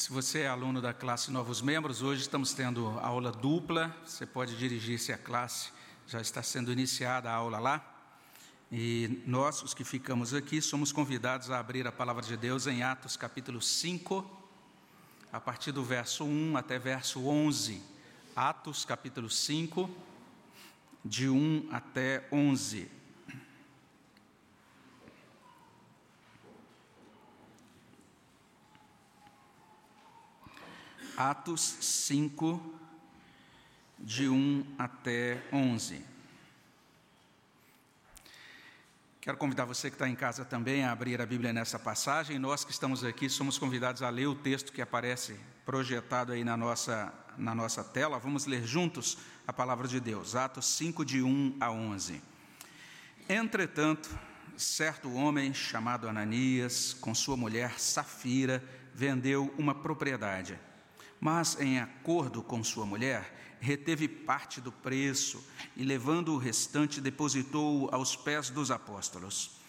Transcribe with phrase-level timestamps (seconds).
[0.00, 3.94] Se você é aluno da classe Novos Membros, hoje estamos tendo aula dupla.
[4.02, 5.72] Você pode dirigir-se à classe,
[6.06, 7.84] já está sendo iniciada a aula lá.
[8.72, 12.82] E nós, os que ficamos aqui, somos convidados a abrir a palavra de Deus em
[12.82, 14.24] Atos capítulo 5,
[15.30, 17.82] a partir do verso 1 até verso 11.
[18.34, 19.90] Atos capítulo 5,
[21.04, 22.99] de 1 até 11.
[31.20, 32.80] Atos 5,
[33.98, 36.02] de 1 até 11.
[39.20, 42.38] Quero convidar você que está em casa também a abrir a Bíblia nessa passagem.
[42.38, 46.56] Nós que estamos aqui somos convidados a ler o texto que aparece projetado aí na
[46.56, 48.18] nossa, na nossa tela.
[48.18, 50.34] Vamos ler juntos a palavra de Deus.
[50.34, 52.22] Atos 5, de 1 a 11.
[53.28, 54.08] Entretanto,
[54.56, 58.64] certo homem chamado Ananias, com sua mulher Safira,
[58.94, 60.58] vendeu uma propriedade
[61.20, 65.44] mas, em acordo com sua mulher, reteve parte do preço
[65.76, 69.60] e, levando o restante, depositou-o aos pés dos apóstolos.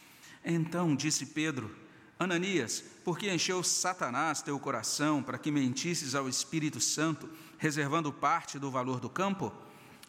[0.44, 1.76] Então disse Pedro:
[2.18, 8.58] Ananias, por que encheu Satanás teu coração para que mentisses ao Espírito Santo, reservando parte
[8.58, 9.52] do valor do campo?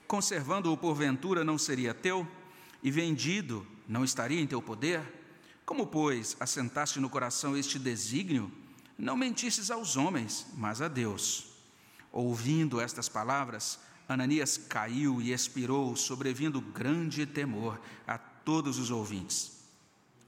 [0.06, 2.26] Conservando-o porventura não seria teu?
[2.82, 5.00] E vendido não estaria em teu poder?
[5.64, 8.52] Como, pois, assentaste no coração este desígnio?
[9.02, 11.48] Não mentisses aos homens, mas a Deus.
[12.12, 19.60] Ouvindo estas palavras, Ananias caiu e expirou, sobrevindo grande temor a todos os ouvintes.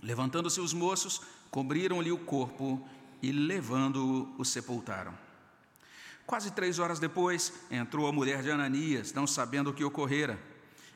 [0.02, 2.84] Levantando-se os moços, cobriram-lhe o corpo
[3.22, 5.16] e, levando-o, o sepultaram.
[6.26, 10.36] Quase três horas depois, entrou a mulher de Ananias, não sabendo o que ocorrera.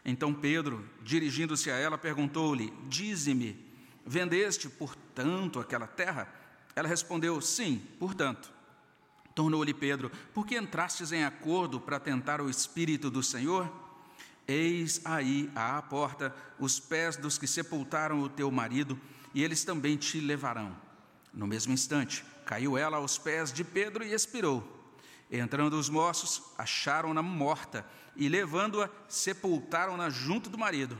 [0.04, 3.56] Então Pedro, dirigindo-se a ela, perguntou-lhe: Dize-me,
[4.04, 6.47] vendeste, portanto, aquela terra?
[6.78, 8.52] Ela respondeu: Sim, portanto.
[9.34, 13.68] Tornou-lhe Pedro: Por que entrastes em acordo para tentar o Espírito do Senhor?
[14.46, 18.98] Eis aí à porta os pés dos que sepultaram o teu marido,
[19.34, 20.74] e eles também te levarão.
[21.34, 24.62] No mesmo instante, caiu ela aos pés de Pedro e expirou.
[25.30, 27.84] Entrando os moços, acharam-na morta
[28.14, 30.96] e, levando-a, sepultaram-na junto do marido.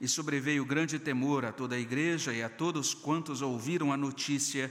[0.00, 4.68] E sobreveio grande temor a toda a igreja e a todos quantos ouviram a notícia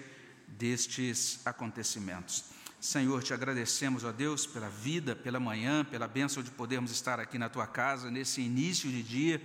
[0.47, 2.45] destes acontecimentos.
[2.79, 7.37] Senhor, te agradecemos, ó Deus, pela vida, pela manhã, pela bênção de podermos estar aqui
[7.37, 9.41] na tua casa nesse início de dia,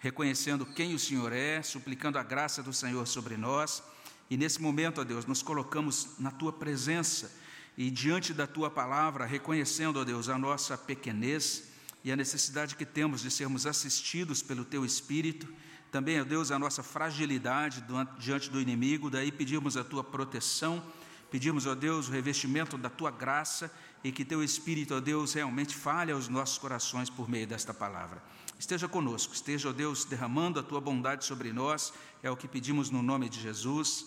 [0.00, 3.82] reconhecendo quem o Senhor é, suplicando a graça do Senhor sobre nós.
[4.30, 7.30] E nesse momento, ó Deus, nos colocamos na tua presença
[7.76, 11.64] e diante da tua palavra, reconhecendo, ó Deus, a nossa pequenez
[12.02, 15.46] e a necessidade que temos de sermos assistidos pelo teu Espírito
[15.90, 17.84] também, ó Deus, a nossa fragilidade
[18.18, 20.82] diante do inimigo, daí pedimos a tua proteção,
[21.30, 23.70] pedimos, ó Deus, o revestimento da tua graça
[24.04, 28.22] e que teu Espírito, ó Deus, realmente fale aos nossos corações por meio desta palavra.
[28.58, 32.90] Esteja conosco, esteja, ó Deus, derramando a tua bondade sobre nós, é o que pedimos
[32.90, 34.06] no nome de Jesus.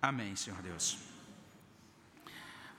[0.00, 1.09] Amém, Senhor Deus.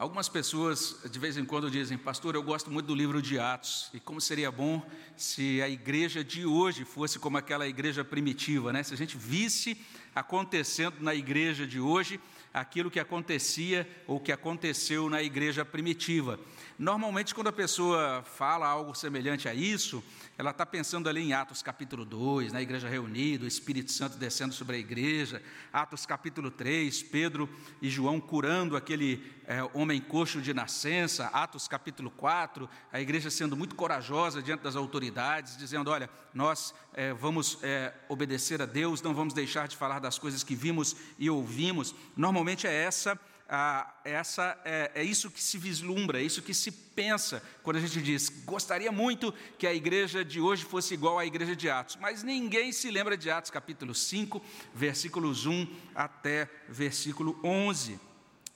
[0.02, 3.88] Algumas pessoas de vez em quando dizem, pastor, eu gosto muito do livro de Atos,
[3.94, 4.84] e como seria bom
[5.16, 8.82] se a igreja de hoje fosse como aquela igreja primitiva, né?
[8.82, 9.80] Se a gente visse
[10.16, 12.20] acontecendo na igreja de hoje
[12.54, 16.40] aquilo que acontecia ou que aconteceu na igreja primitiva.
[16.78, 20.04] Normalmente, quando a pessoa fala algo semelhante a isso,
[20.38, 24.54] ela está pensando ali em Atos capítulo 2, na igreja reunida, o Espírito Santo descendo
[24.54, 27.48] sobre a igreja, Atos capítulo 3, Pedro
[27.82, 33.56] e João curando aquele é, homem coxo de nascença, Atos capítulo 4, a igreja sendo
[33.56, 39.14] muito corajosa diante das autoridades, dizendo: olha, nós é, vamos é, obedecer a Deus, não
[39.14, 41.94] vamos deixar de falar das coisas que vimos e ouvimos.
[42.16, 43.20] Normalmente é essa
[43.54, 47.80] ah, essa é, é, isso que se vislumbra, é isso que se pensa quando a
[47.82, 51.98] gente diz: gostaria muito que a igreja de hoje fosse igual à igreja de Atos,
[52.00, 54.42] mas ninguém se lembra de Atos capítulo 5,
[54.74, 58.00] versículos 1 até versículo 11.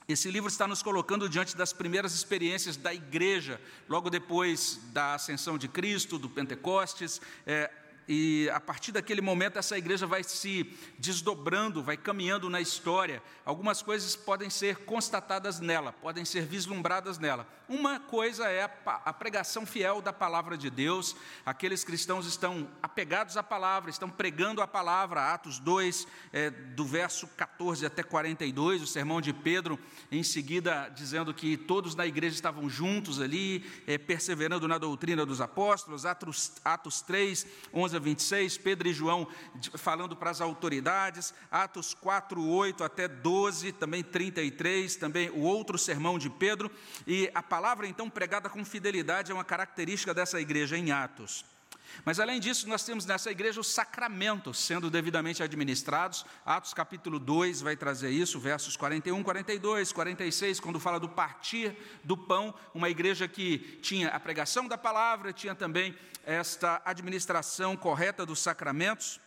[0.08, 5.58] Esse livro está nos colocando diante das primeiras experiências da igreja, logo depois da ascensão
[5.58, 7.20] de Cristo, do Pentecostes.
[7.46, 7.70] É,
[8.08, 13.20] e a partir daquele momento essa igreja vai se desdobrando, vai caminhando na história.
[13.44, 17.48] Algumas coisas podem ser constatadas nela, podem ser vislumbradas nela.
[17.68, 21.16] Uma coisa é a pregação fiel da palavra de Deus.
[21.44, 25.34] Aqueles cristãos estão apegados à palavra, estão pregando a palavra.
[25.34, 29.80] Atos 2, é, do verso 14 até 42, o sermão de Pedro,
[30.12, 35.40] em seguida dizendo que todos na igreja estavam juntos ali, é, perseverando na doutrina dos
[35.40, 36.06] apóstolos.
[36.06, 39.26] Atos, Atos 3, 11 11 a 26, Pedro e João
[39.74, 46.18] falando para as autoridades, Atos 4, 8 até 12, também 33, também o outro sermão
[46.18, 46.70] de Pedro,
[47.06, 51.55] e a palavra então pregada com fidelidade é uma característica dessa igreja em Atos.
[52.04, 56.24] Mas além disso, nós temos nessa igreja os sacramentos sendo devidamente administrados.
[56.44, 62.16] Atos capítulo 2 vai trazer isso, versos 41, 42, 46, quando fala do partir do
[62.16, 68.40] pão, uma igreja que tinha a pregação da palavra, tinha também esta administração correta dos
[68.40, 69.20] sacramentos.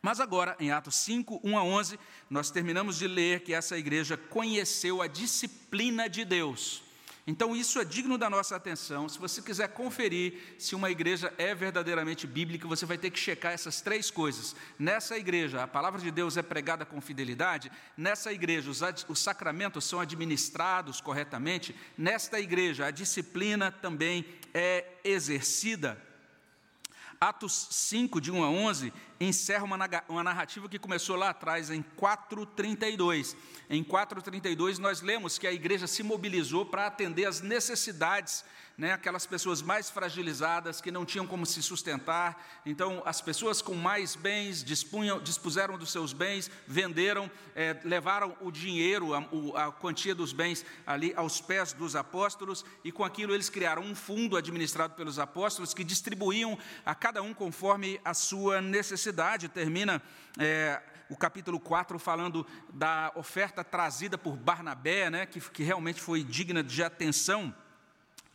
[0.00, 1.98] Mas agora, em Atos 5, 1 a 11,
[2.30, 6.87] nós terminamos de ler que essa igreja conheceu a disciplina de Deus.
[7.30, 9.06] Então, isso é digno da nossa atenção.
[9.06, 13.52] Se você quiser conferir se uma igreja é verdadeiramente bíblica, você vai ter que checar
[13.52, 14.56] essas três coisas.
[14.78, 17.70] Nessa igreja, a palavra de Deus é pregada com fidelidade.
[17.98, 21.76] Nessa igreja, os, os sacramentos são administrados corretamente.
[21.98, 24.24] Nesta igreja, a disciplina também
[24.54, 26.02] é exercida.
[27.20, 33.36] Atos 5, de 1 a 11, encerra uma, narrativa que começou lá atrás, em 4,32.
[33.68, 38.44] Em 4,32, nós lemos que a igreja se mobilizou para atender às necessidades
[38.78, 42.60] né, aquelas pessoas mais fragilizadas que não tinham como se sustentar.
[42.64, 48.52] Então, as pessoas com mais bens dispunham, dispuseram dos seus bens, venderam, é, levaram o
[48.52, 49.18] dinheiro, a,
[49.66, 53.96] a quantia dos bens ali aos pés dos apóstolos, e com aquilo eles criaram um
[53.96, 56.56] fundo administrado pelos apóstolos que distribuíam
[56.86, 59.07] a cada um conforme a sua necessidade.
[59.48, 60.02] Termina.
[60.38, 66.22] É, o capítulo 4 falando da oferta trazida por Barnabé, né, que, que realmente foi
[66.22, 67.54] digna de atenção.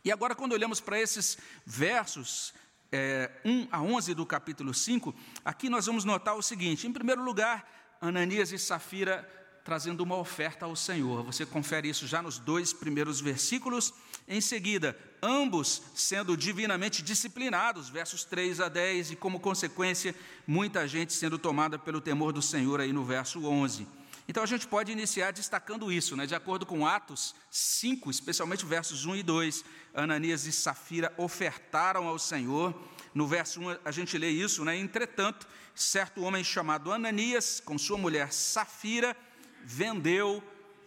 [0.04, 2.52] E agora, quando olhamos para esses versos,
[2.90, 7.22] é, 1 a 11 do capítulo 5, aqui nós vamos notar o seguinte: em primeiro
[7.22, 9.28] lugar, Ananias e Safira
[9.64, 11.22] trazendo uma oferta ao Senhor.
[11.24, 13.94] Você confere isso já nos dois primeiros versículos.
[14.26, 20.14] Em seguida, ambos sendo divinamente disciplinados, versos 3 a 10, e como consequência,
[20.46, 23.86] muita gente sendo tomada pelo temor do Senhor, aí no verso 11.
[24.26, 26.24] Então a gente pode iniciar destacando isso, né?
[26.24, 29.64] de acordo com Atos 5, especialmente versos 1 e 2.
[29.92, 32.74] Ananias e Safira ofertaram ao Senhor.
[33.12, 34.76] No verso 1 a gente lê isso, né?
[34.76, 39.14] Entretanto, certo homem chamado Ananias, com sua mulher Safira,
[39.62, 40.42] vendeu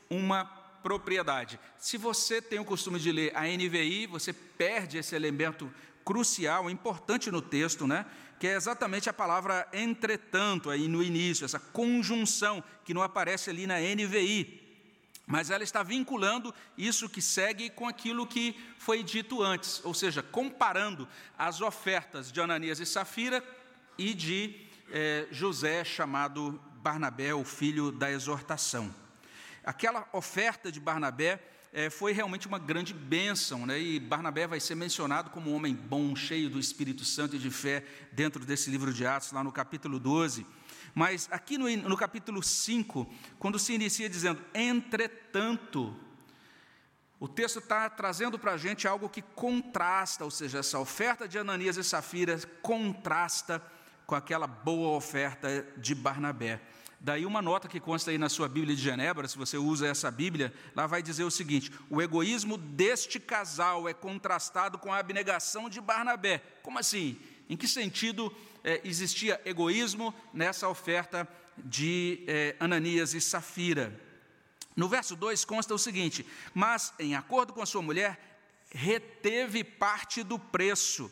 [0.10, 1.59] uma propriedade.
[1.77, 5.71] Se você tem o costume de ler a NVI, você perde esse elemento
[6.03, 8.06] crucial, importante no texto, né?
[8.39, 13.65] que é exatamente a palavra entretanto, aí no início, essa conjunção que não aparece ali
[13.65, 14.63] na NVI.
[15.25, 20.24] Mas ela está vinculando isso que segue com aquilo que foi dito antes, ou seja,
[20.24, 21.07] comparando
[21.38, 23.44] as ofertas de Ananias e Safira
[23.97, 24.56] e de
[24.89, 28.94] eh, José, chamado Barnabé, o filho da exortação.
[29.67, 31.41] Aquela oferta de Barnabé
[31.73, 33.77] é, foi realmente uma grande bênção, né?
[33.77, 37.51] e Barnabé vai ser mencionado como um homem bom, cheio do Espírito Santo e de
[37.51, 37.83] fé,
[38.13, 40.47] dentro desse livro de Atos, lá no capítulo 12.
[40.95, 45.93] Mas aqui no, no capítulo 5, quando se inicia dizendo, entretanto,
[47.19, 51.37] o texto está trazendo para a gente algo que contrasta, ou seja, essa oferta de
[51.37, 53.61] Ananias e Safira contrasta
[54.05, 56.61] com aquela boa oferta de Barnabé.
[56.99, 60.09] Daí uma nota que consta aí na sua Bíblia de Genebra, se você usa essa
[60.09, 65.69] Bíblia, lá vai dizer o seguinte: o egoísmo deste casal é contrastado com a abnegação
[65.69, 66.41] de Barnabé.
[66.63, 67.19] Como assim?
[67.49, 71.27] Em que sentido é, existia egoísmo nessa oferta
[71.57, 74.01] de é, Ananias e Safira?
[74.75, 78.39] No verso 2 consta o seguinte: Mas, em acordo com a sua mulher,
[78.71, 81.12] reteve parte do preço,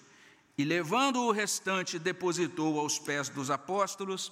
[0.57, 4.31] e levando o restante, depositou aos pés dos apóstolos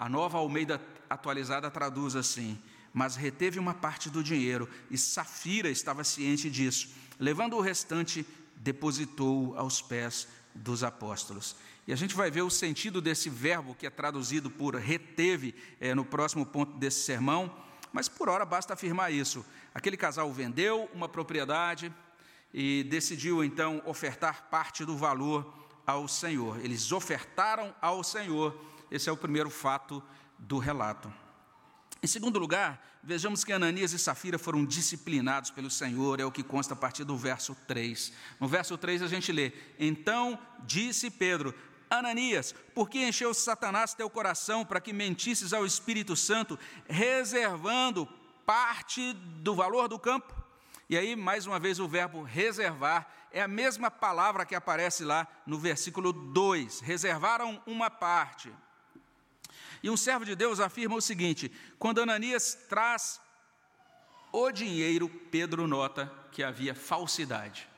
[0.00, 0.80] a nova Almeida
[1.10, 2.58] atualizada traduz assim:
[2.90, 6.88] Mas reteve uma parte do dinheiro, e Safira estava ciente disso.
[7.18, 8.26] Levando o restante,
[8.56, 11.54] depositou aos pés dos apóstolos.
[11.86, 15.94] E a gente vai ver o sentido desse verbo que é traduzido por reteve é,
[15.94, 17.54] no próximo ponto desse sermão,
[17.92, 19.44] mas por hora basta afirmar isso.
[19.74, 21.92] Aquele casal vendeu uma propriedade
[22.54, 25.52] e decidiu então ofertar parte do valor
[25.86, 26.58] ao Senhor.
[26.64, 28.58] Eles ofertaram ao Senhor
[28.90, 30.02] esse é o primeiro fato
[30.38, 31.12] do relato.
[32.02, 36.42] Em segundo lugar, vejamos que Ananias e Safira foram disciplinados pelo Senhor, é o que
[36.42, 38.12] consta a partir do verso 3.
[38.40, 41.54] No verso 3 a gente lê: Então disse Pedro,
[41.90, 48.08] Ananias, por que encheu Satanás teu coração para que mentisses ao Espírito Santo, reservando
[48.46, 50.32] parte do valor do campo?
[50.88, 55.26] E aí, mais uma vez, o verbo reservar é a mesma palavra que aparece lá
[55.46, 56.80] no versículo 2.
[56.80, 58.52] Reservaram uma parte.
[59.82, 63.20] E um servo de Deus afirma o seguinte: quando Ananias traz
[64.32, 67.68] o dinheiro, Pedro nota que havia falsidade.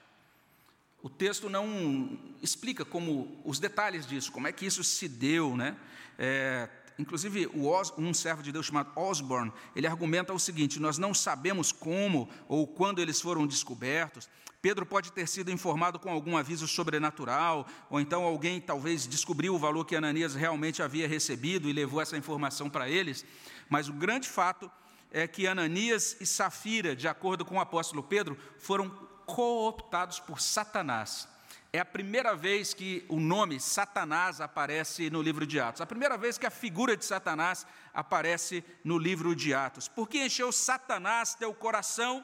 [1.03, 5.77] o texto não explica como os detalhes disso, como é que isso se deu, né?
[6.19, 6.69] É,
[6.99, 11.73] inclusive, Os, um servo de Deus chamado Osborne, ele argumenta o seguinte: nós não sabemos
[11.73, 14.29] como ou quando eles foram descobertos.
[14.61, 19.59] Pedro pode ter sido informado com algum aviso sobrenatural, ou então alguém talvez descobriu o
[19.59, 23.25] valor que Ananias realmente havia recebido e levou essa informação para eles.
[23.69, 24.71] Mas o grande fato
[25.11, 28.89] é que Ananias e Safira, de acordo com o apóstolo Pedro, foram
[29.27, 31.29] cooptados por Satanás.
[31.75, 35.81] É a primeira vez que o nome Satanás aparece no livro de Atos.
[35.81, 39.89] A primeira vez que a figura de Satanás aparece no livro de Atos.
[39.89, 42.23] Por que encheu Satanás teu coração?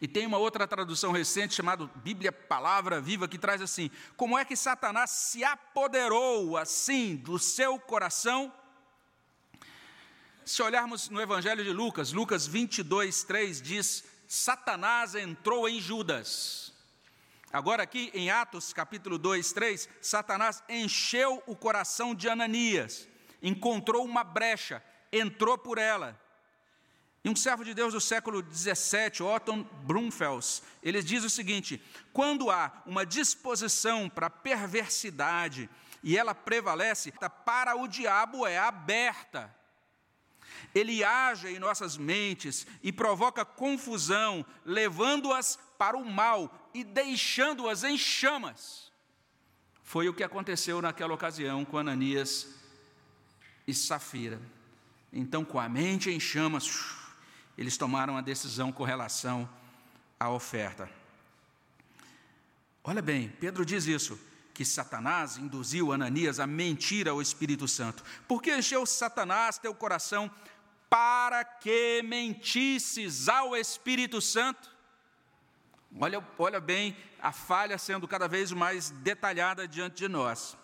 [0.00, 4.44] E tem uma outra tradução recente chamada Bíblia Palavra Viva que traz assim: Como é
[4.44, 8.50] que Satanás se apoderou assim do seu coração?
[10.46, 16.73] Se olharmos no Evangelho de Lucas, Lucas 22, 3 diz: Satanás entrou em Judas.
[17.54, 23.06] Agora, aqui em Atos capítulo 2, 3, Satanás encheu o coração de Ananias,
[23.40, 24.82] encontrou uma brecha,
[25.12, 26.20] entrou por ela.
[27.22, 31.80] E um servo de Deus do século 17, Otton Brumfels, ele diz o seguinte:
[32.12, 35.70] quando há uma disposição para perversidade
[36.02, 37.12] e ela prevalece,
[37.44, 39.48] para o diabo é aberta.
[40.74, 47.96] Ele age em nossas mentes e provoca confusão, levando-as para o mal e deixando-as em
[47.96, 48.92] chamas.
[49.82, 52.48] Foi o que aconteceu naquela ocasião com Ananias
[53.66, 54.40] e Safira.
[55.12, 56.84] Então, com a mente em chamas,
[57.56, 59.48] eles tomaram a decisão com relação
[60.18, 60.90] à oferta.
[62.82, 64.18] Olha bem, Pedro diz isso,
[64.52, 68.02] que Satanás induziu Ananias a mentir ao Espírito Santo.
[68.26, 70.30] Por que encheu Satanás teu coração
[70.94, 74.73] para que mentisses ao Espírito Santo.
[76.00, 80.56] Olha, olha bem a falha sendo cada vez mais detalhada diante de nós.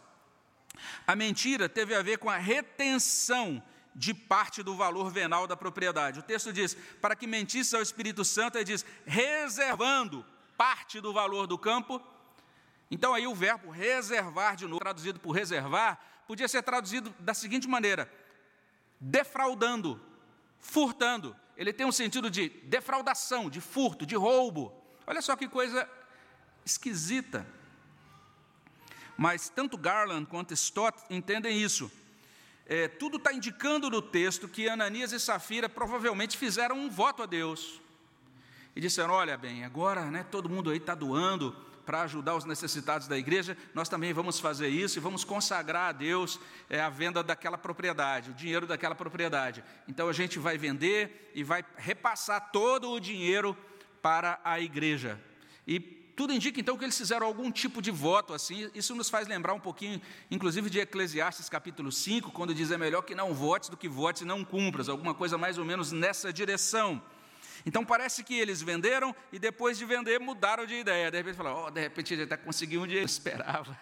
[1.07, 3.63] A mentira teve a ver com a retenção
[3.95, 6.21] de parte do valor venal da propriedade.
[6.21, 10.25] O texto diz: para que mentisse ao Espírito Santo, ele diz, reservando
[10.57, 12.03] parte do valor do campo.
[12.91, 17.69] Então, aí o verbo reservar, de novo, traduzido por reservar, podia ser traduzido da seguinte
[17.69, 18.11] maneira:
[19.01, 20.01] defraudando,
[20.59, 21.37] furtando.
[21.57, 24.80] Ele tem um sentido de defraudação, de furto, de roubo.
[25.07, 25.89] Olha só que coisa
[26.65, 27.47] esquisita.
[29.17, 31.91] Mas tanto Garland quanto Stott entendem isso.
[32.67, 37.27] É, tudo está indicando no texto que Ananias e Safira provavelmente fizeram um voto a
[37.27, 37.81] Deus.
[38.75, 41.55] E disseram: Olha bem, agora né, todo mundo aí está doando
[41.85, 45.93] para ajudar os necessitados da igreja, nós também vamos fazer isso e vamos consagrar a
[45.93, 46.39] Deus
[46.69, 49.65] é, a venda daquela propriedade, o dinheiro daquela propriedade.
[49.89, 53.57] Então a gente vai vender e vai repassar todo o dinheiro
[54.03, 55.21] para a igreja.
[55.67, 55.79] E
[56.21, 58.71] tudo indica então que eles fizeram algum tipo de voto assim.
[58.75, 63.03] Isso nos faz lembrar um pouquinho, inclusive, de Eclesiastes capítulo 5, quando diz é melhor
[63.03, 66.33] que não votes do que votes e não cumpras, alguma coisa mais ou menos nessa
[66.33, 67.03] direção.
[67.65, 71.11] Então parece que eles venderam e depois de vender mudaram de ideia.
[71.11, 73.79] De repente falaram, oh, de repente ele até conseguiu onde ele esperava,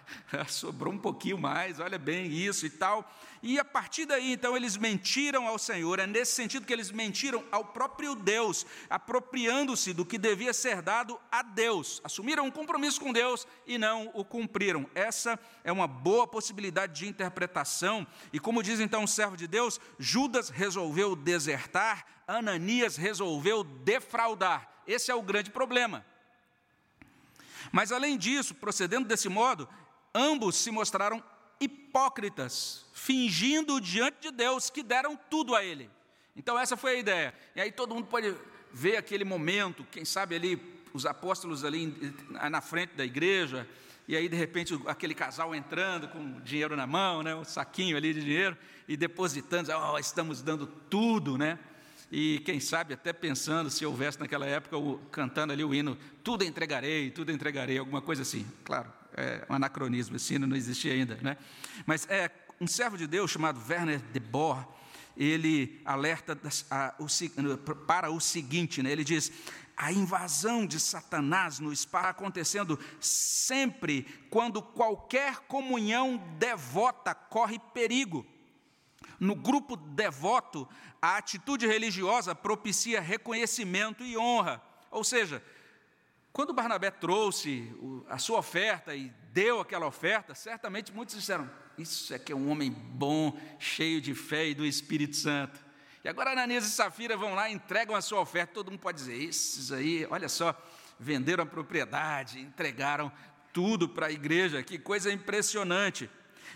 [0.48, 3.10] sobrou um pouquinho mais, olha bem isso e tal.
[3.42, 7.44] E a partir daí, então, eles mentiram ao Senhor, é nesse sentido que eles mentiram
[7.52, 12.00] ao próprio Deus, apropriando-se do que devia ser dado a Deus.
[12.02, 14.88] Assumiram um compromisso com Deus e não o cumpriram.
[14.94, 18.06] Essa é uma boa possibilidade de interpretação.
[18.32, 24.70] E como diz então o servo de Deus, Judas resolveu desertar, Ananias resolveu defraudar.
[24.86, 26.04] Esse é o grande problema.
[27.72, 29.66] Mas além disso, procedendo desse modo,
[30.14, 31.24] ambos se mostraram
[31.58, 35.90] hipócritas, fingindo diante de Deus que deram tudo a ele.
[36.36, 37.34] Então, essa foi a ideia.
[37.56, 38.34] E aí todo mundo pode
[38.72, 43.68] ver aquele momento, quem sabe ali, os apóstolos ali na frente da igreja,
[44.06, 48.14] e aí de repente aquele casal entrando com dinheiro na mão, né, um saquinho ali
[48.14, 48.56] de dinheiro,
[48.86, 51.58] e depositando, oh, estamos dando tudo, né?
[52.10, 56.44] E quem sabe até pensando se houvesse naquela época o, cantando ali o hino, tudo
[56.44, 58.46] entregarei, tudo entregarei, alguma coisa assim.
[58.64, 61.36] Claro, é um anacronismo, esse hino não existia ainda, né?
[61.86, 64.66] Mas é um servo de Deus chamado Werner de Boer,
[65.16, 66.38] ele alerta
[67.86, 68.90] para o seguinte, né?
[68.90, 69.32] ele diz:
[69.76, 78.24] a invasão de Satanás no espaço acontecendo sempre quando qualquer comunhão devota corre perigo.
[79.18, 80.68] No grupo devoto,
[81.02, 84.62] a atitude religiosa propicia reconhecimento e honra.
[84.90, 85.42] Ou seja,
[86.32, 87.72] quando Barnabé trouxe
[88.08, 92.50] a sua oferta e deu aquela oferta, certamente muitos disseram: Isso é que é um
[92.50, 95.58] homem bom, cheio de fé e do Espírito Santo.
[96.04, 98.54] E agora Ananias e Safira vão lá, entregam a sua oferta.
[98.54, 100.54] Todo mundo pode dizer: Esses aí, olha só,
[100.98, 103.10] venderam a propriedade, entregaram
[103.52, 106.08] tudo para a igreja, que coisa impressionante.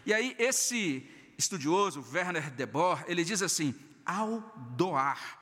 [0.06, 1.08] E aí, esse
[1.42, 2.66] estudioso, Werner de
[3.06, 4.40] ele diz assim: ao
[4.76, 5.38] doar,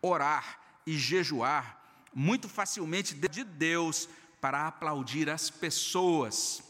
[0.00, 1.78] orar e jejuar,
[2.14, 4.08] muito facilmente de Deus
[4.40, 6.62] para aplaudir as pessoas.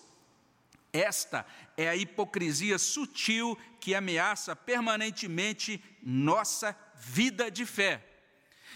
[0.93, 1.47] Esta
[1.77, 8.07] é a hipocrisia sutil que ameaça permanentemente nossa vida de fé.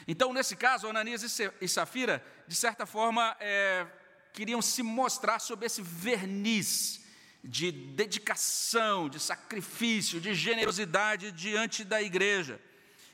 [0.09, 1.23] Então, nesse caso, Ananias
[1.61, 3.87] e Safira, de certa forma, é,
[4.33, 7.06] queriam se mostrar sob esse verniz
[7.47, 12.61] de dedicação, de sacrifício, de generosidade diante da igreja.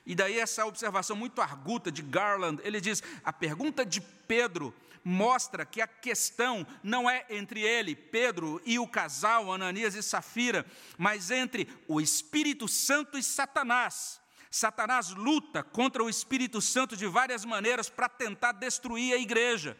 [0.04, 4.74] E daí essa observação muito arguta de Garland, ele diz: a pergunta de Pedro
[5.04, 10.64] mostra que a questão não é entre ele, Pedro, e o casal Ananias e Safira,
[10.96, 14.20] mas entre o Espírito Santo e Satanás.
[14.50, 19.76] Satanás luta contra o Espírito Santo de várias maneiras para tentar destruir a igreja.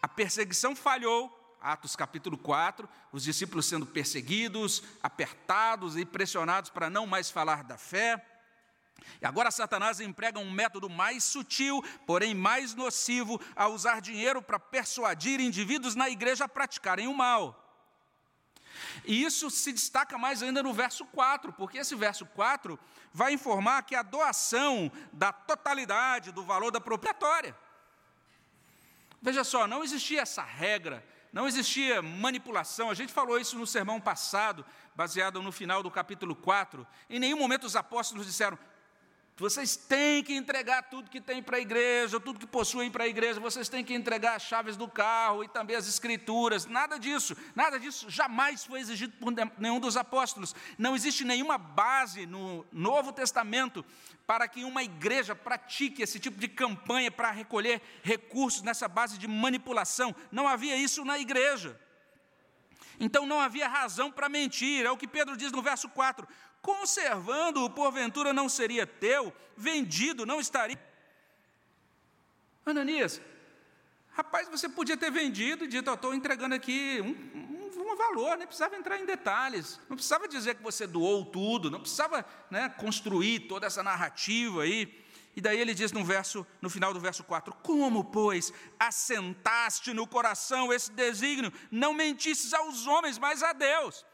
[0.00, 7.06] A perseguição falhou, Atos capítulo 4, os discípulos sendo perseguidos, apertados e pressionados para não
[7.06, 8.24] mais falar da fé.
[9.20, 14.58] E agora Satanás emprega um método mais sutil, porém mais nocivo, a usar dinheiro para
[14.58, 17.64] persuadir indivíduos na igreja a praticarem o mal.
[19.04, 22.78] E isso se destaca mais ainda no verso 4, porque esse verso 4
[23.12, 27.56] vai informar que a doação da totalidade do valor da proprietária.
[29.20, 32.90] Veja só, não existia essa regra, não existia manipulação.
[32.90, 36.86] A gente falou isso no sermão passado, baseado no final do capítulo 4.
[37.08, 38.58] Em nenhum momento os apóstolos disseram:
[39.38, 43.08] vocês têm que entregar tudo que tem para a igreja, tudo que possuem para a
[43.08, 46.66] igreja, vocês têm que entregar as chaves do carro e também as escrituras.
[46.66, 50.56] Nada disso, nada disso jamais foi exigido por nenhum dos apóstolos.
[50.76, 53.84] Não existe nenhuma base no Novo Testamento
[54.26, 59.28] para que uma igreja pratique esse tipo de campanha para recolher recursos nessa base de
[59.28, 60.14] manipulação.
[60.32, 61.78] Não havia isso na igreja.
[63.00, 66.26] Então não havia razão para mentir, é o que Pedro diz no verso 4:
[66.62, 70.78] conservando-o, porventura não seria teu, vendido, não estaria.
[72.64, 73.20] Ananias,
[74.12, 78.46] rapaz, você podia ter vendido e dito, estou entregando aqui um, um, um, valor, nem
[78.46, 83.40] precisava entrar em detalhes, não precisava dizer que você doou tudo, não precisava né, construir
[83.40, 85.04] toda essa narrativa aí.
[85.34, 90.04] E daí ele diz no verso, no final do verso 4: Como, pois, assentaste no
[90.06, 94.04] coração esse desígnio, não mentisses aos homens, mas a Deus.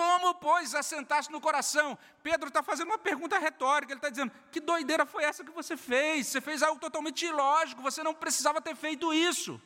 [0.00, 1.98] Como, pois, assentaste no coração?
[2.22, 5.76] Pedro está fazendo uma pergunta retórica, ele está dizendo: que doideira foi essa que você
[5.76, 6.26] fez?
[6.26, 9.60] Você fez algo totalmente ilógico, você não precisava ter feito isso.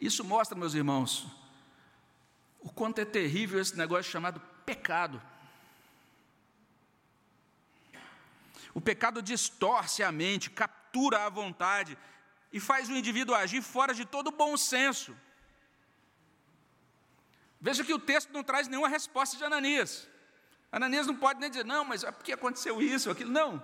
[0.00, 1.26] Isso mostra, meus irmãos,
[2.60, 5.20] o quanto é terrível esse negócio chamado pecado.
[8.72, 11.98] O pecado distorce a mente, captura a vontade
[12.50, 15.14] e faz o indivíduo agir fora de todo bom senso.
[17.60, 20.08] Veja que o texto não traz nenhuma resposta de Ananias.
[20.70, 23.30] Ananias não pode nem dizer, não, mas é porque aconteceu isso, aquilo.
[23.30, 23.62] Não.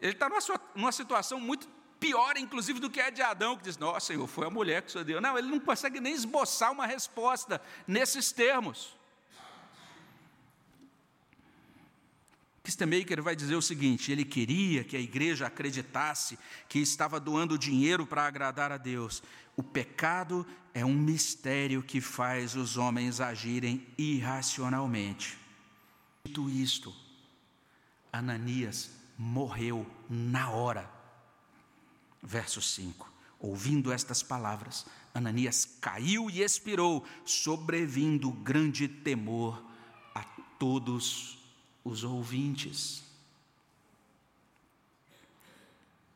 [0.00, 0.40] Ele está numa,
[0.74, 1.68] numa situação muito
[1.98, 4.88] pior, inclusive, do que a de Adão, que diz, nossa, Senhor, foi a mulher que
[4.88, 5.20] o Senhor deu.
[5.20, 8.96] Não, ele não consegue nem esboçar uma resposta nesses termos.
[12.62, 18.06] Kistemaker vai dizer o seguinte: ele queria que a igreja acreditasse que estava doando dinheiro
[18.06, 19.22] para agradar a Deus,
[19.56, 25.38] o pecado é um mistério que faz os homens agirem irracionalmente.
[26.24, 26.94] Dito isto,
[28.12, 30.90] Ananias morreu na hora.
[32.22, 33.10] Verso 5.
[33.38, 39.62] Ouvindo estas palavras, Ananias caiu e expirou, sobrevindo grande temor
[40.14, 40.22] a
[40.58, 41.38] todos
[41.84, 43.02] os ouvintes.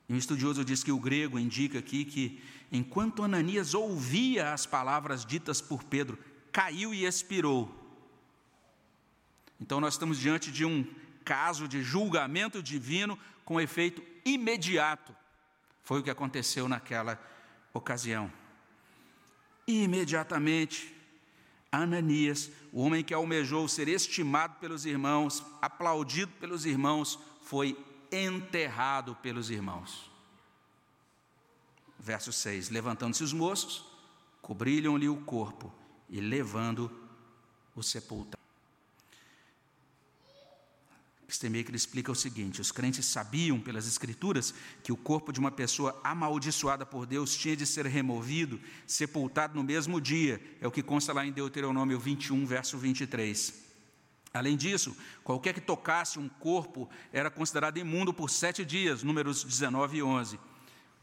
[0.08, 5.60] Um estudioso diz que o grego indica aqui que enquanto Ananias ouvia as palavras ditas
[5.60, 6.18] por Pedro,
[6.52, 7.72] caiu e expirou.
[9.60, 10.86] Então nós estamos diante de um
[11.24, 15.14] caso de julgamento divino com efeito imediato.
[15.82, 17.20] Foi o que aconteceu naquela
[17.72, 18.30] ocasião.
[19.66, 20.94] Imediatamente,
[21.70, 27.76] Ananias, o homem que almejou ser estimado pelos irmãos, aplaudido pelos irmãos, foi
[28.10, 30.10] enterrado pelos irmãos.
[32.06, 33.84] Verso 6: Levantando-se os moços,
[34.40, 35.74] cobriram-lhe o corpo
[36.08, 36.88] e levando
[37.74, 38.40] o sepultaram.
[41.28, 46.00] Stemaker explica o seguinte: os crentes sabiam pelas Escrituras que o corpo de uma pessoa
[46.04, 51.12] amaldiçoada por Deus tinha de ser removido, sepultado no mesmo dia, é o que consta
[51.12, 53.52] lá em Deuteronômio 21, verso 23.
[54.32, 59.96] Além disso, qualquer que tocasse um corpo era considerado imundo por sete dias, números 19
[59.96, 60.38] e 11.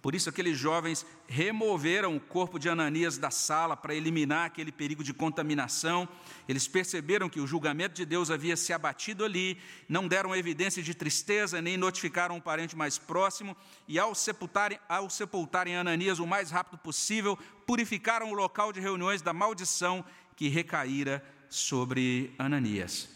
[0.04, 5.02] Por isso, aqueles jovens removeram o corpo de Ananias da sala para eliminar aquele perigo
[5.02, 6.10] de contaminação.
[6.46, 10.94] Eles perceberam que o julgamento de Deus havia se abatido ali, não deram evidência de
[10.94, 13.56] tristeza, nem notificaram um parente mais próximo,
[13.88, 19.22] e ao sepultarem, ao sepultarem Ananias o mais rápido possível, purificaram o local de reuniões
[19.22, 20.04] da maldição
[20.36, 23.08] que recaíra sobre Ananias.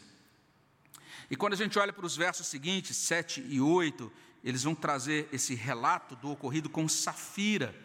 [1.29, 4.09] E quando a gente olha para os versos seguintes, 7 e 8,
[4.43, 7.75] eles vão trazer esse relato do ocorrido com Safira.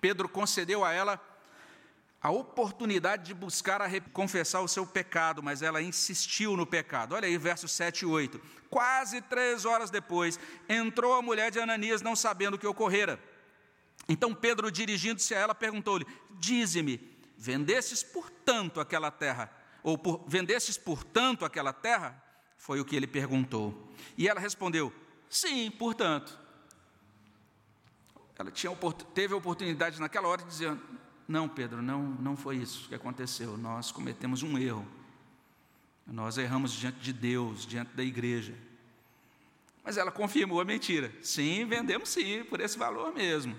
[0.00, 1.20] Pedro concedeu a ela
[2.22, 7.14] a oportunidade de buscar a confessar o seu pecado, mas ela insistiu no pecado.
[7.16, 8.40] Olha aí, versos 7 e 8.
[8.70, 10.38] Quase três horas depois,
[10.68, 13.18] entrou a mulher de Ananias, não sabendo o que ocorrera.
[14.08, 16.06] Então Pedro, dirigindo-se a ela, perguntou-lhe:
[16.38, 17.00] Dize-me,
[17.36, 19.50] vendestes por tanto aquela terra?
[19.82, 22.22] Ou por, vendestes por tanto aquela terra?
[22.56, 23.92] Foi o que ele perguntou.
[24.16, 24.92] E ela respondeu:
[25.32, 26.38] Sim, portanto.
[28.38, 28.76] Ela tinha,
[29.14, 30.76] teve a oportunidade naquela hora de dizer:
[31.26, 33.56] Não, Pedro, não, não foi isso que aconteceu.
[33.56, 34.86] Nós cometemos um erro.
[36.06, 38.54] Nós erramos diante de Deus, diante da igreja.
[39.82, 41.10] Mas ela confirmou a mentira.
[41.22, 43.56] Sim, vendemos sim, por esse valor mesmo.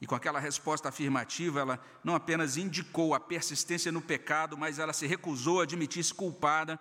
[0.00, 4.92] E com aquela resposta afirmativa, ela não apenas indicou a persistência no pecado, mas ela
[4.92, 6.78] se recusou a admitir-se culpada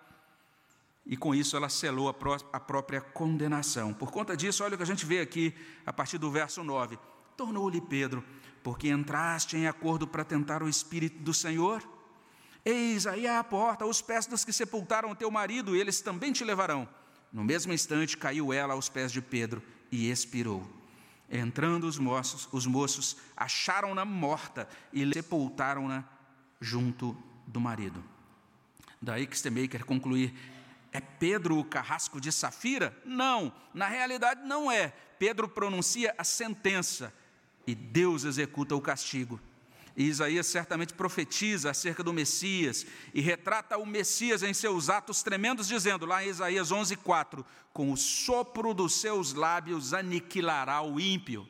[1.07, 3.93] e com isso ela selou a, pró a própria condenação.
[3.93, 6.99] Por conta disso, olha o que a gente vê aqui a partir do verso 9:
[7.37, 8.23] Tornou-lhe Pedro,
[8.61, 11.81] porque entraste em acordo para tentar o Espírito do Senhor?
[12.65, 16.43] Eis aí à porta os pés dos que sepultaram teu marido, e eles também te
[16.43, 16.87] levarão.
[17.31, 20.67] No mesmo instante caiu ela aos pés de Pedro e expirou.
[21.29, 26.03] Entrando os moços, os moços acharam-na morta e sepultaram-na
[26.59, 27.15] junto
[27.45, 28.03] do marido.
[29.01, 30.33] Daí que Stemaker concluir
[30.97, 32.95] é Pedro o carrasco de Safira?
[33.05, 34.93] Não, na realidade não é.
[35.19, 37.13] Pedro pronuncia a sentença
[37.65, 39.39] e Deus executa o castigo.
[39.95, 45.67] E Isaías certamente profetiza acerca do Messias e retrata o Messias em seus atos tremendos,
[45.67, 51.47] dizendo lá em Isaías 11:4, com o sopro dos seus lábios aniquilará o ímpio.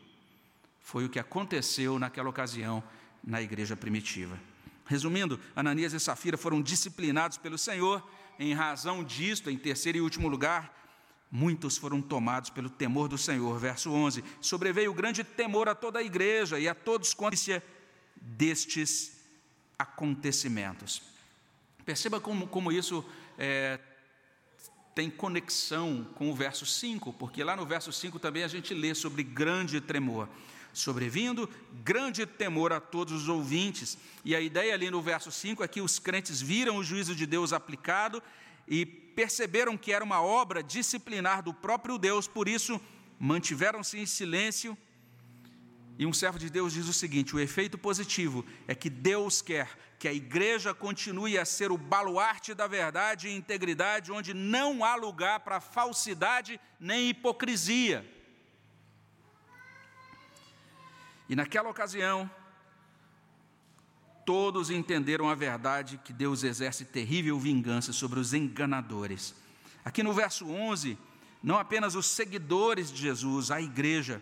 [0.80, 2.82] Foi o que aconteceu naquela ocasião
[3.22, 4.40] na igreja primitiva.
[4.86, 8.02] Resumindo, Ananias e Safira foram disciplinados pelo Senhor
[8.40, 10.74] em razão disto, em terceiro e último lugar,
[11.32, 13.58] muitos foram tomados pelo temor do Senhor.
[13.60, 17.38] Verso 11: Sobreveio grande temor a toda a igreja e a todos quanto
[18.16, 19.18] destes
[19.78, 21.02] acontecimentos.
[21.86, 23.06] Perceba como, como isso
[23.38, 23.80] é,
[24.94, 28.94] tem conexão com o verso 5, porque lá no verso 5 também a gente lê
[28.94, 30.28] sobre grande tremor
[30.80, 31.50] sobrevindo,
[31.84, 33.98] grande temor a todos os ouvintes.
[34.24, 37.26] E a ideia ali no verso 5 é que os crentes viram o juízo de
[37.26, 38.22] Deus aplicado
[38.68, 42.80] e perceberam que era uma obra disciplinar do próprio Deus, por isso
[43.20, 44.78] mantiveram-se em silêncio.
[45.98, 49.70] E um servo de Deus diz o seguinte: o efeito positivo é que Deus quer
[49.98, 54.96] que a igreja continue a ser o baluarte da verdade e integridade, onde não há
[54.96, 58.06] lugar para falsidade nem hipocrisia.
[61.30, 62.30] E naquela ocasião,
[64.26, 69.36] todos entenderam a verdade que Deus exerce terrível vingança sobre os enganadores.
[69.86, 70.98] Aqui no verso 11,
[71.42, 74.22] não apenas os seguidores de Jesus, a igreja,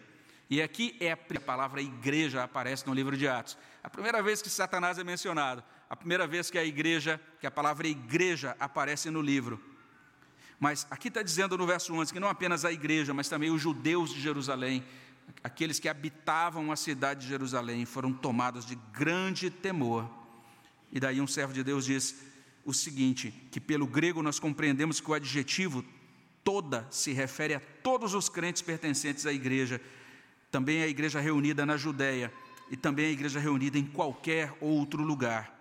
[0.50, 3.58] e aqui é a palavra igreja aparece no livro de Atos.
[3.84, 7.52] A primeira vez que Satanás é mencionado, a primeira vez que a igreja, que a
[7.52, 9.60] palavra igreja aparece no livro.
[10.60, 13.62] Mas aqui está dizendo no verso 11 que não apenas a igreja, mas também os
[13.62, 14.84] judeus de Jerusalém
[15.44, 20.10] aqueles que habitavam a cidade de Jerusalém foram tomados de grande temor.
[20.92, 22.16] E daí um servo de Deus diz
[22.66, 25.86] o seguinte: que pelo grego nós compreendemos que o adjetivo
[26.44, 29.82] toda se refere a todos os crentes pertencentes à igreja,
[30.52, 32.32] também à igreja reunida na Judéia
[32.70, 35.54] e também à igreja reunida em qualquer outro lugar.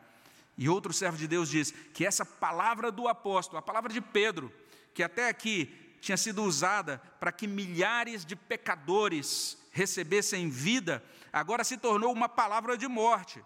[0.57, 4.53] E outro servo de Deus diz que essa palavra do apóstolo, a palavra de Pedro,
[4.95, 11.77] que até aqui tinha sido usada para que milhares de pecadores recebessem vida, agora se
[11.77, 13.43] tornou uma palavra de morte.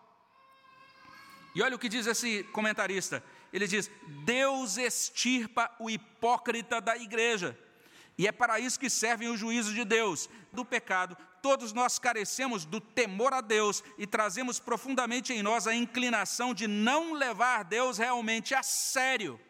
[1.54, 3.90] E olha o que diz esse comentarista: ele diz,
[4.24, 7.58] Deus extirpa o hipócrita da igreja.
[8.18, 11.16] E é para isso que servem os juízos de Deus, do pecado.
[11.40, 16.66] Todos nós carecemos do temor a Deus e trazemos profundamente em nós a inclinação de
[16.66, 19.40] não levar Deus realmente a sério.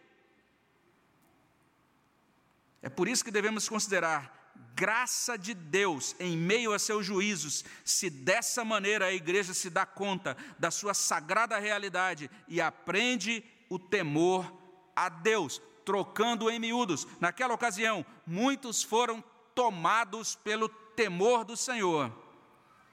[2.82, 4.38] É por isso que devemos considerar
[4.74, 9.84] graça de Deus em meio a seus juízos, se dessa maneira a igreja se dá
[9.84, 14.52] conta da sua sagrada realidade e aprende o temor
[14.94, 17.06] a Deus, trocando em miúdos.
[17.20, 19.22] Naquela ocasião, muitos foram
[19.54, 22.12] tomados pelo temor do Senhor.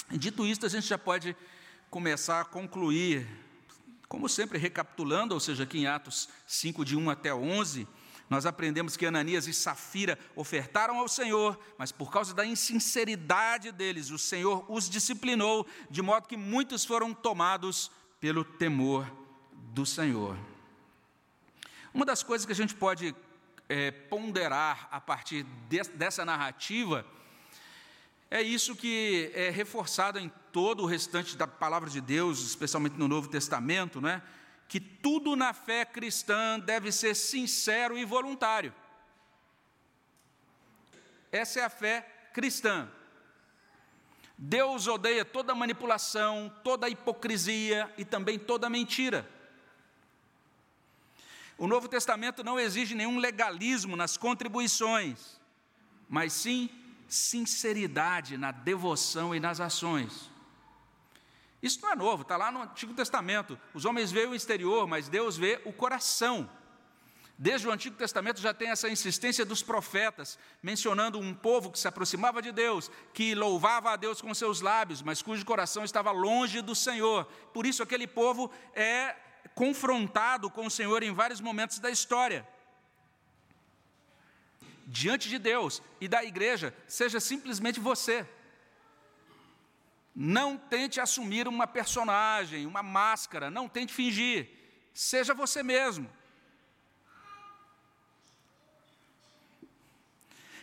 [0.09, 1.35] Dito isto, a gente já pode
[1.89, 3.27] começar a concluir,
[4.07, 7.87] como sempre, recapitulando, ou seja, aqui em Atos 5, de 1 até 11,
[8.29, 14.09] nós aprendemos que Ananias e Safira ofertaram ao Senhor, mas por causa da insinceridade deles,
[14.09, 19.05] o Senhor os disciplinou, de modo que muitos foram tomados pelo temor
[19.73, 20.37] do Senhor.
[21.93, 23.15] Uma das coisas que a gente pode
[23.69, 27.05] é, ponderar a partir de, dessa narrativa
[28.29, 33.07] é isso que é reforçado em todo o restante da palavra de Deus, especialmente no
[33.07, 34.21] Novo Testamento, não é?
[34.67, 38.73] Que tudo na fé cristã deve ser sincero e voluntário.
[41.31, 42.01] Essa é a fé
[42.33, 42.89] cristã.
[44.37, 49.29] Deus odeia toda manipulação, toda hipocrisia e também toda mentira.
[51.57, 55.39] O Novo Testamento não exige nenhum legalismo nas contribuições,
[56.09, 56.69] mas sim
[57.07, 60.29] sinceridade na devoção e nas ações.
[61.65, 63.59] Isso não é novo, está lá no Antigo Testamento.
[63.73, 66.47] Os homens veem o exterior, mas Deus vê o coração.
[67.39, 71.87] Desde o Antigo Testamento já tem essa insistência dos profetas, mencionando um povo que se
[71.87, 76.61] aproximava de Deus, que louvava a Deus com seus lábios, mas cujo coração estava longe
[76.61, 77.25] do Senhor.
[77.51, 79.15] Por isso, aquele povo é
[79.55, 82.47] confrontado com o Senhor em vários momentos da história.
[84.85, 88.23] Diante de Deus e da igreja, seja simplesmente você.
[90.15, 94.49] Não tente assumir uma personagem, uma máscara, não tente fingir.
[94.93, 96.09] Seja você mesmo.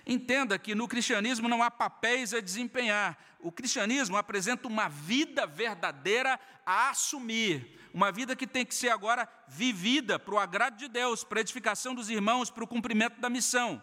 [0.07, 3.19] Entenda que no cristianismo não há papéis a desempenhar.
[3.39, 9.29] O cristianismo apresenta uma vida verdadeira a assumir, uma vida que tem que ser agora
[9.47, 13.29] vivida para o agrado de Deus, para a edificação dos irmãos, para o cumprimento da
[13.29, 13.83] missão.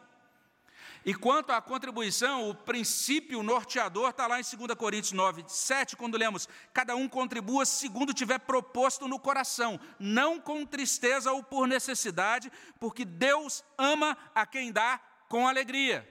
[1.05, 6.17] E quanto à contribuição, o princípio norteador está lá em 2 Coríntios 9, 7, quando
[6.17, 12.51] lemos: Cada um contribua segundo tiver proposto no coração, não com tristeza ou por necessidade,
[12.79, 16.07] porque Deus ama a quem dá com alegria.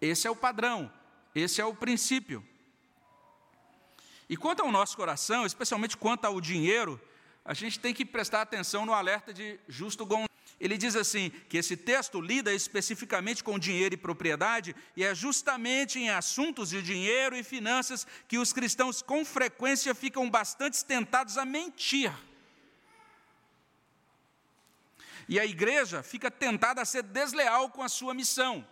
[0.00, 0.92] Esse é o padrão,
[1.34, 2.46] esse é o princípio.
[4.28, 7.00] E quanto ao nosso coração, especialmente quanto ao dinheiro,
[7.44, 10.33] a gente tem que prestar atenção no alerta de Justo Gonçalves.
[10.60, 15.98] Ele diz assim: que esse texto lida especificamente com dinheiro e propriedade, e é justamente
[15.98, 21.44] em assuntos de dinheiro e finanças que os cristãos com frequência ficam bastante tentados a
[21.44, 22.12] mentir.
[25.28, 28.66] E a igreja fica tentada a ser desleal com a sua missão.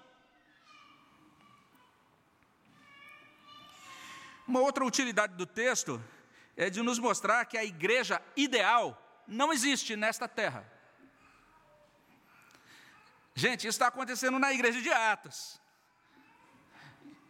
[4.47, 6.03] Uma outra utilidade do texto
[6.57, 10.71] é de nos mostrar que a igreja ideal não existe nesta terra.
[13.35, 15.61] Gente, isso está acontecendo na igreja de Atos.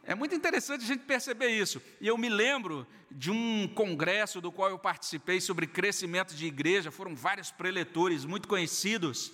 [0.05, 1.81] É muito interessante a gente perceber isso.
[2.01, 6.91] E eu me lembro de um congresso do qual eu participei sobre crescimento de igreja,
[6.91, 9.33] foram vários preletores muito conhecidos.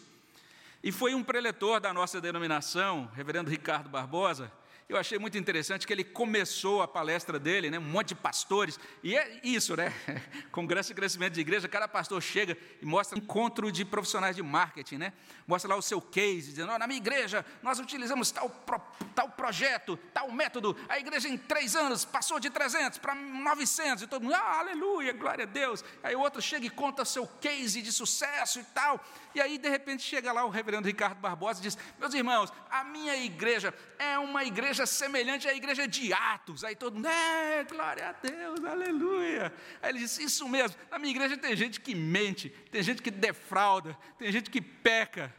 [0.83, 4.53] E foi um preletor da nossa denominação, reverendo Ricardo Barbosa,
[4.89, 8.81] eu achei muito interessante que ele começou a palestra dele, né, um monte de pastores,
[9.03, 9.93] e é isso, né?
[10.51, 14.43] Congresso de Crescimento de Igreja, cada pastor chega e mostra um encontro de profissionais de
[14.43, 15.13] marketing, né?
[15.47, 18.81] Mostra lá o seu case, dizendo: oh, na minha igreja nós utilizamos tal, pro,
[19.15, 24.07] tal projeto, tal método, a igreja em três anos passou de 300 para 900, e
[24.07, 25.85] todo mundo, ah, aleluia, glória a Deus.
[26.03, 29.05] Aí o outro chega e conta seu case de sucesso e tal,
[29.39, 32.83] e aí de repente chega lá o reverendo Ricardo Barbosa e diz: meus irmãos, a
[32.83, 36.65] minha igreja é uma igreja semelhante à igreja de Atos.
[36.65, 39.55] Aí todo mundo, é, glória a Deus, aleluia.
[39.81, 43.13] Aí ele disse, isso mesmo, na minha igreja tem gente que mente, tem gente que
[43.13, 45.33] defrauda, tem gente que peca.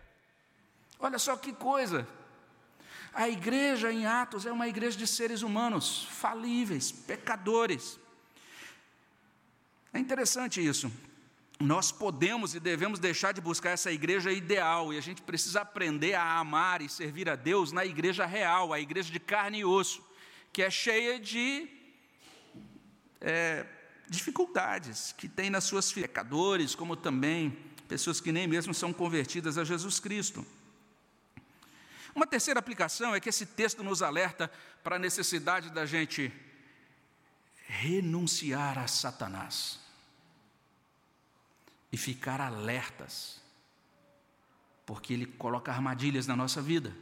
[0.97, 2.07] Olha só que coisa.
[3.13, 7.99] A igreja em Atos é uma igreja de seres humanos, falíveis, pecadores.
[9.91, 10.89] É interessante isso
[11.62, 16.13] nós podemos e devemos deixar de buscar essa igreja ideal, e a gente precisa aprender
[16.13, 20.02] a amar e servir a Deus na igreja real, a igreja de carne e osso,
[20.54, 21.67] que é cheia de
[23.19, 23.65] é,
[24.08, 27.52] dificuldades, que tem nas suas pecadores, como também
[27.89, 30.45] pessoas que nem mesmo são convertidas a Jesus Cristo.
[32.15, 34.50] Uma terceira aplicação é que esse texto nos alerta
[34.82, 36.32] para a necessidade da gente
[37.67, 39.88] renunciar a Satanás
[41.91, 43.41] e ficar alertas,
[44.86, 46.95] porque ele coloca armadilhas na nossa vida.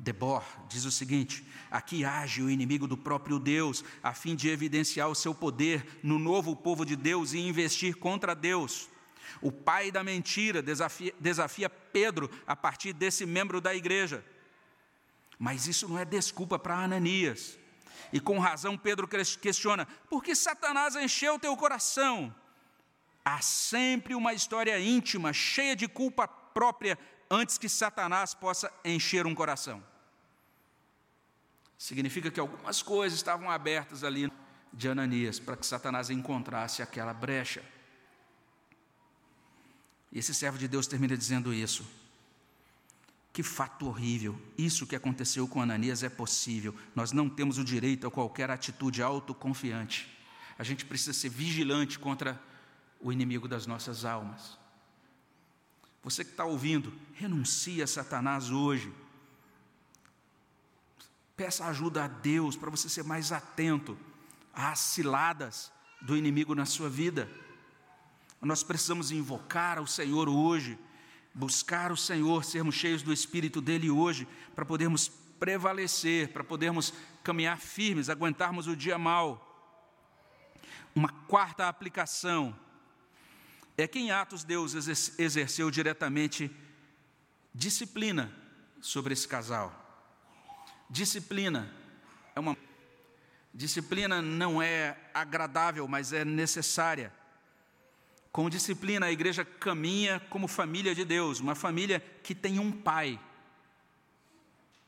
[0.00, 5.08] Debor diz o seguinte: aqui age o inimigo do próprio Deus, a fim de evidenciar
[5.08, 8.88] o seu poder no novo povo de Deus e investir contra Deus.
[9.42, 14.24] O pai da mentira desafia, desafia Pedro a partir desse membro da igreja.
[15.38, 17.59] Mas isso não é desculpa para Ananias.
[18.12, 22.34] E com razão Pedro questiona: por que Satanás encheu teu coração?
[23.24, 26.98] Há sempre uma história íntima, cheia de culpa própria,
[27.30, 29.82] antes que Satanás possa encher um coração.
[31.78, 34.30] Significa que algumas coisas estavam abertas ali
[34.72, 37.62] de Ananias para que Satanás encontrasse aquela brecha.
[40.12, 41.86] E esse servo de Deus termina dizendo isso.
[43.32, 44.40] Que fato horrível!
[44.58, 46.74] Isso que aconteceu com Ananias é possível.
[46.94, 50.08] Nós não temos o direito a qualquer atitude autoconfiante.
[50.58, 52.40] A gente precisa ser vigilante contra
[53.00, 54.58] o inimigo das nossas almas.
[56.02, 58.92] Você que está ouvindo, renuncie a Satanás hoje.
[61.36, 63.96] Peça ajuda a Deus para você ser mais atento
[64.52, 67.30] às ciladas do inimigo na sua vida.
[68.40, 70.78] Nós precisamos invocar o Senhor hoje,
[71.34, 77.58] buscar o Senhor, sermos cheios do Espírito dele hoje, para podermos prevalecer, para podermos caminhar
[77.58, 79.46] firmes, aguentarmos o dia mal.
[80.94, 82.56] Uma quarta aplicação
[83.76, 84.74] é que em Atos Deus
[85.18, 86.50] exerceu diretamente
[87.54, 88.32] disciplina
[88.80, 89.76] sobre esse casal.
[90.88, 91.72] Disciplina
[92.34, 92.56] é uma
[93.52, 97.12] disciplina não é agradável, mas é necessária.
[98.32, 103.18] Com disciplina, a igreja caminha como família de Deus, uma família que tem um pai,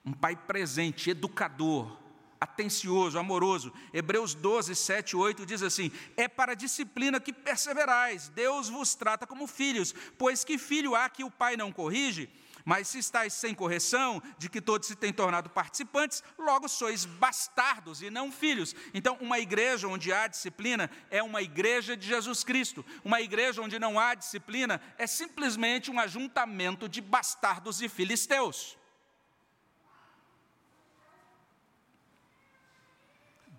[0.05, 1.99] um pai presente, educador,
[2.41, 3.73] atencioso, amoroso.
[3.93, 9.27] Hebreus 12, 7, 8 diz assim: É para a disciplina que perseverais, Deus vos trata
[9.27, 12.29] como filhos, pois que filho há que o pai não corrige?
[12.65, 18.03] Mas se estáis sem correção, de que todos se têm tornado participantes, logo sois bastardos
[18.03, 18.75] e não filhos.
[18.95, 22.85] Então, uma igreja onde há disciplina é uma igreja de Jesus Cristo.
[23.05, 28.77] Uma igreja onde não há disciplina é simplesmente um ajuntamento de bastardos e filisteus.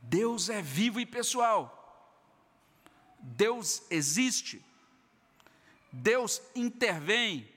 [0.02, 1.80] Deus é vivo e pessoal.
[3.20, 4.64] Deus existe.
[5.92, 7.53] Deus intervém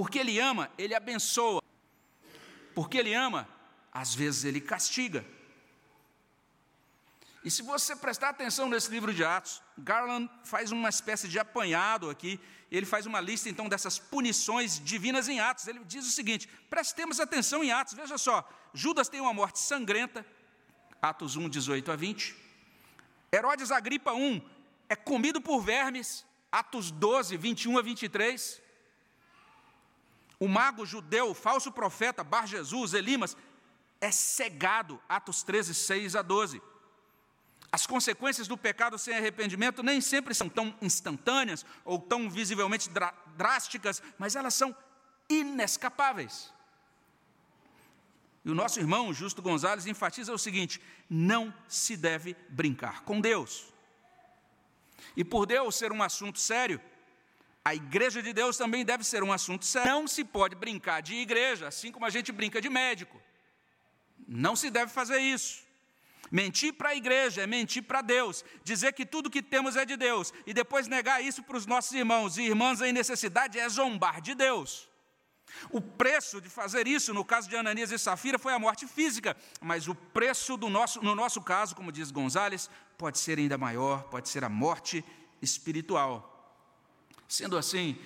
[0.00, 1.62] Porque Ele ama, Ele abençoa.
[2.74, 3.46] Porque Ele ama,
[3.92, 5.22] às vezes Ele castiga.
[7.44, 12.08] E se você prestar atenção nesse livro de Atos, Garland faz uma espécie de apanhado
[12.08, 15.66] aqui, ele faz uma lista então dessas punições divinas em Atos.
[15.66, 20.24] Ele diz o seguinte: prestemos atenção em Atos, veja só, Judas tem uma morte sangrenta,
[21.02, 22.34] Atos 1, 18 a 20.
[23.30, 24.40] Herodes Agripa 1
[24.88, 28.69] é comido por vermes, Atos 12, 21 a 23.
[30.40, 33.36] O mago judeu, o falso profeta Bar Jesus, Elimas,
[34.00, 36.62] é cegado, Atos 13, 6 a 12.
[37.70, 42.90] As consequências do pecado sem arrependimento nem sempre são tão instantâneas ou tão visivelmente
[43.36, 44.74] drásticas, mas elas são
[45.28, 46.52] inescapáveis.
[48.44, 53.66] E o nosso irmão Justo Gonzalez enfatiza o seguinte: não se deve brincar com Deus.
[55.16, 56.80] E por Deus ser um assunto sério,
[57.70, 59.92] a igreja de Deus também deve ser um assunto sério.
[59.92, 63.20] Não se pode brincar de igreja, assim como a gente brinca de médico.
[64.26, 65.62] Não se deve fazer isso.
[66.32, 69.96] Mentir para a igreja é mentir para Deus, dizer que tudo que temos é de
[69.96, 74.20] Deus e depois negar isso para os nossos irmãos e irmãs em necessidade é zombar
[74.20, 74.88] de Deus.
[75.70, 79.36] O preço de fazer isso, no caso de Ananias e Safira, foi a morte física,
[79.60, 84.04] mas o preço do nosso, no nosso caso, como diz Gonzales, pode ser ainda maior,
[84.04, 85.04] pode ser a morte
[85.40, 86.29] espiritual.
[87.30, 87.96] Sendo assim,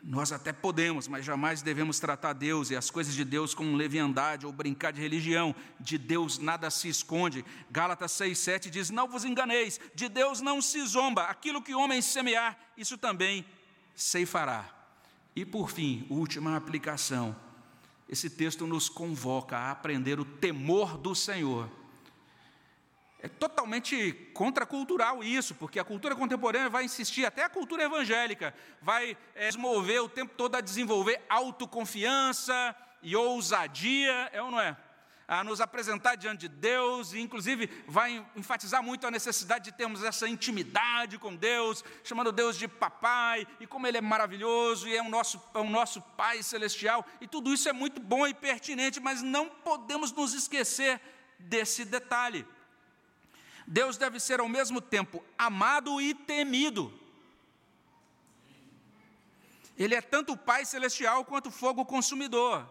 [0.00, 4.46] nós até podemos, mas jamais devemos tratar Deus e as coisas de Deus com leviandade
[4.46, 5.52] ou brincar de religião.
[5.80, 7.44] De Deus nada se esconde.
[7.68, 11.24] Gálatas 6,7 diz: Não vos enganeis, de Deus não se zomba.
[11.24, 13.44] Aquilo que o homem semear, isso também
[13.96, 14.72] ceifará.
[15.34, 17.34] E por fim, última aplicação.
[18.08, 21.68] Esse texto nos convoca a aprender o temor do Senhor
[23.22, 29.16] é totalmente contracultural isso, porque a cultura contemporânea vai insistir, até a cultura evangélica, vai
[29.34, 34.76] é, mover o tempo todo a desenvolver autoconfiança e ousadia, é ou não é?
[35.28, 40.02] A nos apresentar diante de Deus, e inclusive vai enfatizar muito a necessidade de termos
[40.02, 45.02] essa intimidade com Deus, chamando Deus de papai, e como Ele é maravilhoso, e é
[45.02, 48.98] o nosso, é o nosso Pai Celestial, e tudo isso é muito bom e pertinente,
[48.98, 51.00] mas não podemos nos esquecer
[51.38, 52.46] desse detalhe.
[53.78, 56.92] Deus deve ser ao mesmo tempo amado e temido.
[59.78, 62.68] Ele é tanto o Pai celestial quanto o fogo consumidor.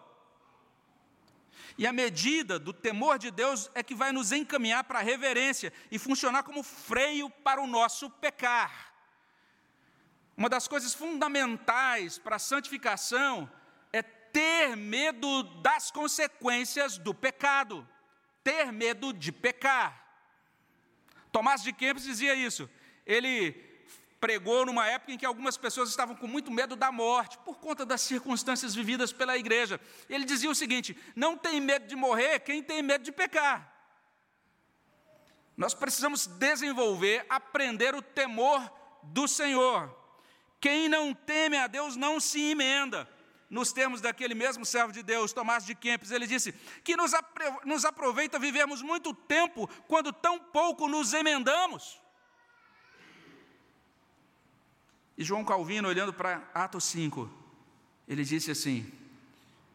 [1.78, 5.74] E a medida do temor de Deus é que vai nos encaminhar para a reverência
[5.90, 8.94] e funcionar como freio para o nosso pecar.
[10.36, 13.50] Uma das coisas fundamentais para a santificação
[14.32, 17.88] ter medo das consequências do pecado,
[18.44, 20.09] ter medo de pecar.
[21.32, 22.70] Tomás de Kempis dizia isso.
[23.06, 23.70] Ele
[24.20, 27.86] pregou numa época em que algumas pessoas estavam com muito medo da morte, por conta
[27.86, 29.80] das circunstâncias vividas pela igreja.
[30.10, 33.74] Ele dizia o seguinte: não tem medo de morrer quem tem medo de pecar.
[35.56, 38.72] Nós precisamos desenvolver, aprender o temor
[39.04, 39.94] do Senhor.
[40.60, 43.10] Quem não teme a Deus não se emenda.
[43.50, 47.12] Nos termos daquele mesmo servo de Deus, Tomás de Kempis, ele disse que nos,
[47.66, 52.00] nos aproveita vivemos muito tempo quando tão pouco nos emendamos.
[55.18, 57.30] E João Calvino, olhando para Atos 5,
[58.08, 58.90] ele disse assim: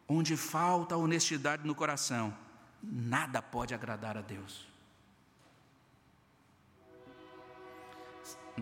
[0.08, 2.36] onde falta honestidade no coração,
[2.82, 4.68] nada pode agradar a Deus.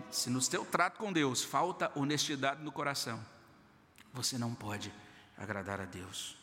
[0.09, 3.23] Se no seu trato com Deus falta honestidade no coração,
[4.13, 4.93] você não pode
[5.37, 6.37] agradar a Deus.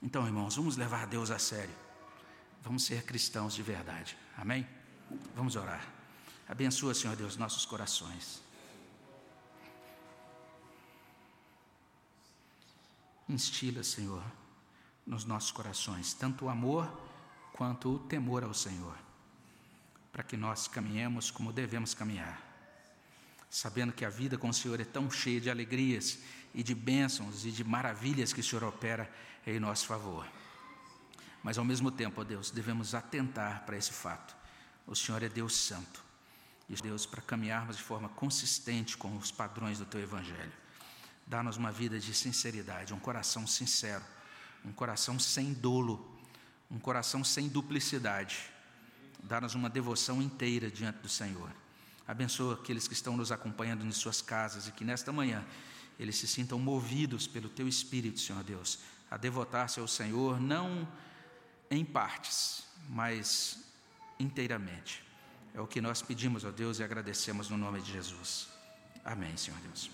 [0.00, 1.74] Então, irmãos, vamos levar Deus a sério.
[2.62, 4.16] Vamos ser cristãos de verdade.
[4.36, 4.66] Amém?
[5.34, 5.84] Vamos orar.
[6.48, 8.40] Abençoa, Senhor Deus, nossos corações.
[13.28, 14.22] Instila, Senhor,
[15.04, 16.88] nos nossos corações tanto o amor
[17.52, 18.96] quanto o temor ao Senhor,
[20.12, 22.46] para que nós caminhemos como devemos caminhar
[23.50, 26.18] sabendo que a vida com o Senhor é tão cheia de alegrias
[26.56, 29.12] e de bênçãos e de maravilhas que o Senhor opera
[29.46, 30.26] em nosso favor.
[31.42, 34.34] Mas ao mesmo tempo, ó Deus, devemos atentar para esse fato.
[34.86, 36.02] O Senhor é Deus Santo.
[36.68, 40.52] E Deus, para caminharmos de forma consistente com os padrões do Teu Evangelho.
[41.26, 44.02] Dá-nos uma vida de sinceridade, um coração sincero,
[44.64, 46.18] um coração sem dolo,
[46.70, 48.50] um coração sem duplicidade.
[49.22, 51.52] Dá-nos uma devoção inteira diante do Senhor.
[52.08, 55.44] Abençoa aqueles que estão nos acompanhando em suas casas e que nesta manhã
[55.98, 58.78] eles se sintam movidos pelo Teu Espírito, Senhor Deus,
[59.10, 60.86] a devotar-se ao Senhor, não
[61.70, 63.64] em partes, mas
[64.18, 65.02] inteiramente.
[65.54, 68.48] É o que nós pedimos, ó Deus, e agradecemos no nome de Jesus.
[69.04, 69.90] Amém, Senhor Deus.